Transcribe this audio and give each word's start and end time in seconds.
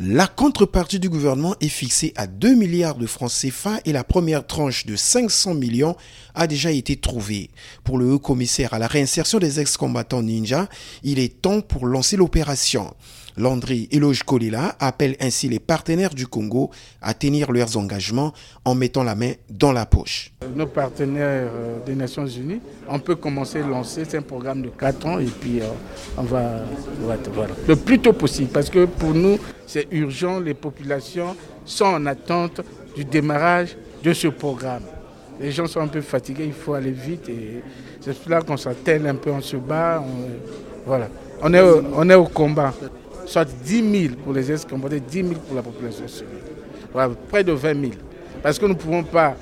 La 0.00 0.28
contrepartie 0.28 1.00
du 1.00 1.08
gouvernement 1.08 1.56
est 1.60 1.66
fixée 1.66 2.12
à 2.14 2.28
2 2.28 2.54
milliards 2.54 2.94
de 2.94 3.06
francs 3.08 3.32
CFA 3.32 3.80
et 3.84 3.90
la 3.90 4.04
première 4.04 4.46
tranche 4.46 4.86
de 4.86 4.94
500 4.94 5.54
millions 5.54 5.96
a 6.36 6.46
déjà 6.46 6.70
été 6.70 6.94
trouvée. 6.94 7.50
Pour 7.82 7.98
le 7.98 8.12
haut 8.12 8.20
commissaire 8.20 8.74
à 8.74 8.78
la 8.78 8.86
réinsertion 8.86 9.40
des 9.40 9.58
ex-combattants 9.58 10.22
ninja, 10.22 10.68
il 11.02 11.18
est 11.18 11.42
temps 11.42 11.62
pour 11.62 11.84
lancer 11.84 12.16
l'opération. 12.16 12.94
Landry 13.38 13.88
Eloge 13.92 14.24
Kolila 14.24 14.74
appelle 14.80 15.16
ainsi 15.20 15.48
les 15.48 15.60
partenaires 15.60 16.14
du 16.14 16.26
Congo 16.26 16.70
à 17.00 17.14
tenir 17.14 17.52
leurs 17.52 17.76
engagements 17.76 18.32
en 18.64 18.74
mettant 18.74 19.04
la 19.04 19.14
main 19.14 19.32
dans 19.48 19.70
la 19.70 19.86
poche. 19.86 20.32
Nos 20.56 20.66
partenaires 20.66 21.48
euh, 21.54 21.78
des 21.86 21.94
Nations 21.94 22.26
Unies, 22.26 22.60
on 22.88 22.98
peut 22.98 23.14
commencer 23.14 23.60
à 23.60 23.66
lancer, 23.66 24.02
un 24.14 24.22
programme 24.22 24.62
de 24.62 24.68
4 24.68 25.06
ans 25.06 25.18
et 25.20 25.26
puis 25.26 25.60
euh, 25.60 25.66
on 26.16 26.22
va, 26.22 26.62
voilà, 27.00 27.52
le 27.66 27.76
plus 27.76 28.00
tôt 28.00 28.12
possible 28.12 28.50
parce 28.50 28.70
que 28.70 28.86
pour 28.86 29.14
nous 29.14 29.38
c'est 29.66 29.86
urgent, 29.92 30.40
les 30.40 30.54
populations 30.54 31.36
sont 31.64 31.84
en 31.84 32.06
attente 32.06 32.60
du 32.96 33.04
démarrage 33.04 33.76
de 34.02 34.12
ce 34.12 34.28
programme. 34.28 34.82
Les 35.40 35.52
gens 35.52 35.68
sont 35.68 35.80
un 35.80 35.86
peu 35.86 36.00
fatigués, 36.00 36.46
il 36.46 36.52
faut 36.52 36.74
aller 36.74 36.90
vite 36.90 37.28
et 37.28 37.62
c'est 38.00 38.28
là 38.28 38.42
qu'on 38.42 38.56
s'attelle 38.56 39.06
un 39.06 39.14
peu, 39.14 39.30
on 39.30 39.40
se 39.40 39.56
bat, 39.56 40.02
voilà. 40.84 41.08
On 41.40 41.54
est, 41.54 41.60
on 41.60 42.10
est 42.10 42.14
au 42.16 42.24
combat 42.24 42.74
soit 43.28 43.44
10 43.44 44.08
000 44.08 44.14
pour 44.24 44.32
les 44.32 44.50
ex-combattants, 44.50 44.96
10 45.06 45.22
000 45.22 45.34
pour 45.46 45.54
la 45.54 45.62
population 45.62 46.08
civile. 46.08 46.28
Voilà, 46.92 47.14
près 47.28 47.44
de 47.44 47.52
20 47.52 47.80
000. 47.80 47.92
Parce 48.42 48.58
que 48.58 48.64
nous 48.64 48.72
ne 48.72 48.78
pouvons 48.78 49.04
pas 49.04 49.36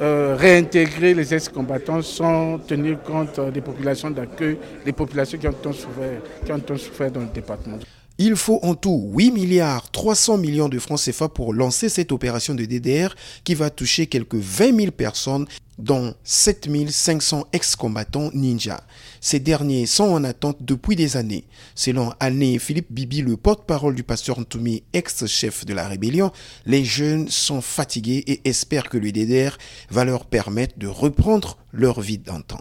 euh, 0.00 0.34
réintégrer 0.38 1.12
les 1.12 1.34
ex-combattants 1.34 2.02
sans 2.02 2.58
tenir 2.58 3.02
compte 3.02 3.38
des 3.52 3.60
populations 3.60 4.10
d'accueil, 4.10 4.56
les 4.86 4.92
populations 4.92 5.38
qui 5.38 5.46
ont 5.46 5.52
tant 5.52 5.72
souffert, 5.72 6.20
qui 6.44 6.52
ont 6.52 6.76
souffert 6.76 7.10
dans 7.10 7.20
le 7.20 7.26
département. 7.26 7.78
Il 8.20 8.34
faut 8.34 8.58
en 8.64 8.74
tout 8.74 9.10
8 9.14 9.30
milliards 9.30 9.92
300 9.92 10.38
millions 10.38 10.68
de 10.68 10.80
francs 10.80 11.00
CFA 11.00 11.28
pour 11.28 11.54
lancer 11.54 11.88
cette 11.88 12.10
opération 12.10 12.52
de 12.52 12.64
DDR 12.64 13.14
qui 13.44 13.54
va 13.54 13.70
toucher 13.70 14.08
quelques 14.08 14.34
20 14.34 14.76
000 14.76 14.90
personnes 14.90 15.46
dont 15.78 16.12
7500 16.24 17.46
ex-combattants 17.52 18.32
ninja. 18.34 18.80
Ces 19.20 19.38
derniers 19.38 19.86
sont 19.86 20.02
en 20.02 20.24
attente 20.24 20.56
depuis 20.62 20.96
des 20.96 21.16
années. 21.16 21.44
Selon 21.76 22.12
Anne 22.18 22.58
Philippe 22.58 22.90
Bibi, 22.90 23.22
le 23.22 23.36
porte-parole 23.36 23.94
du 23.94 24.02
pasteur 24.02 24.40
Ntoumi, 24.40 24.82
ex-chef 24.92 25.64
de 25.64 25.74
la 25.74 25.86
rébellion, 25.86 26.32
les 26.66 26.84
jeunes 26.84 27.28
sont 27.28 27.60
fatigués 27.60 28.24
et 28.26 28.40
espèrent 28.48 28.88
que 28.88 28.98
le 28.98 29.12
DDR 29.12 29.56
va 29.90 30.04
leur 30.04 30.24
permettre 30.24 30.76
de 30.76 30.88
reprendre 30.88 31.56
leur 31.72 32.00
vie 32.00 32.18
d'antan. 32.18 32.58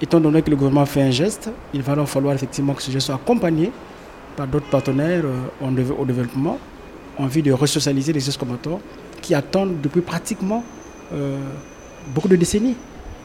Étant 0.00 0.20
donné 0.20 0.40
que 0.40 0.48
le 0.48 0.56
gouvernement 0.56 0.86
fait 0.86 1.02
un 1.02 1.10
geste, 1.10 1.50
il 1.74 1.82
va 1.82 1.94
leur 1.94 2.08
falloir 2.08 2.34
effectivement 2.34 2.72
que 2.72 2.82
ce 2.82 2.90
geste 2.90 3.06
soit 3.06 3.16
accompagné 3.16 3.70
par 4.36 4.46
d'autres 4.46 4.68
partenaires 4.68 5.22
euh, 5.24 5.92
au 5.98 6.04
développement 6.04 6.58
en 7.18 7.26
vue 7.26 7.42
de 7.42 7.52
resocialiser 7.52 8.12
les 8.12 8.26
ex-combattants 8.28 8.80
qui 9.22 9.34
attendent 9.34 9.80
depuis 9.80 10.02
pratiquement 10.02 10.62
euh, 11.12 11.38
beaucoup 12.14 12.28
de 12.28 12.36
décennies 12.36 12.76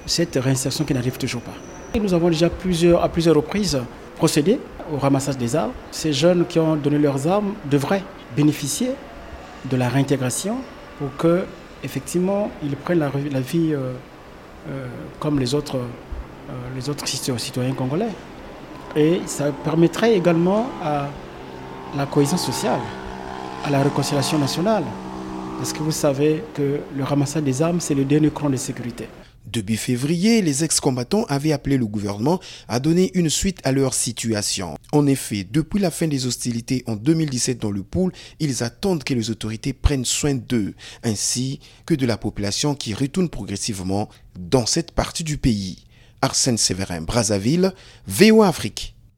cette 0.05 0.35
réinsertion 0.35 0.83
qui 0.85 0.93
n'arrive 0.93 1.17
toujours 1.17 1.41
pas. 1.41 1.53
Nous 1.99 2.13
avons 2.13 2.29
déjà 2.29 2.49
plusieurs, 2.49 3.03
à 3.03 3.09
plusieurs 3.09 3.35
reprises 3.35 3.79
procédé 4.15 4.59
au 4.91 4.97
ramassage 4.97 5.37
des 5.37 5.55
armes. 5.55 5.71
Ces 5.91 6.13
jeunes 6.13 6.45
qui 6.47 6.57
ont 6.59 6.75
donné 6.75 6.97
leurs 6.97 7.27
armes 7.27 7.53
devraient 7.69 8.03
bénéficier 8.35 8.91
de 9.69 9.77
la 9.77 9.89
réintégration 9.89 10.57
pour 10.97 11.15
que 11.17 11.43
effectivement 11.83 12.49
ils 12.63 12.75
prennent 12.75 12.99
la, 12.99 13.09
vie 13.41 13.73
euh, 13.73 13.93
comme 15.19 15.39
les 15.39 15.53
autres, 15.53 15.79
les 16.75 16.89
autres 16.89 17.07
citoyens 17.07 17.73
congolais. 17.73 18.07
Et 18.95 19.21
ça 19.25 19.51
permettrait 19.51 20.15
également 20.15 20.67
à 20.83 21.09
la 21.95 22.05
cohésion 22.05 22.37
sociale, 22.37 22.79
à 23.63 23.69
la 23.69 23.83
réconciliation 23.83 24.37
nationale. 24.37 24.83
Parce 25.57 25.73
que 25.73 25.79
vous 25.79 25.91
savez 25.91 26.43
que 26.53 26.79
le 26.95 27.03
ramassage 27.03 27.43
des 27.43 27.61
armes, 27.61 27.79
c'est 27.79 27.93
le 27.93 28.03
dernier 28.03 28.31
cran 28.31 28.49
de 28.49 28.57
sécurité. 28.57 29.07
Début 29.45 29.75
février, 29.75 30.41
les 30.41 30.63
ex-combattants 30.63 31.25
avaient 31.25 31.51
appelé 31.51 31.77
le 31.77 31.85
gouvernement 31.85 32.39
à 32.67 32.79
donner 32.79 33.11
une 33.15 33.29
suite 33.29 33.59
à 33.63 33.71
leur 33.71 33.93
situation. 33.93 34.75
En 34.93 35.07
effet, 35.07 35.45
depuis 35.49 35.79
la 35.79 35.91
fin 35.91 36.07
des 36.07 36.25
hostilités 36.25 36.83
en 36.87 36.95
2017 36.95 37.59
dans 37.59 37.71
le 37.71 37.83
pôle, 37.83 38.13
ils 38.39 38.63
attendent 38.63 39.03
que 39.03 39.13
les 39.13 39.29
autorités 39.29 39.73
prennent 39.73 40.05
soin 40.05 40.35
d'eux, 40.35 40.73
ainsi 41.03 41.59
que 41.85 41.95
de 41.95 42.05
la 42.05 42.17
population 42.17 42.75
qui 42.75 42.93
retourne 42.93 43.29
progressivement 43.29 44.09
dans 44.39 44.65
cette 44.65 44.91
partie 44.91 45.23
du 45.23 45.37
pays. 45.37 45.83
Arsène 46.21 46.57
Séverin, 46.57 47.01
Brazzaville, 47.01 47.73
VOA 48.07 48.47
Afrique. 48.47 48.95